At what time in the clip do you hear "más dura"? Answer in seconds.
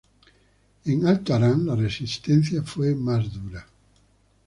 2.95-3.67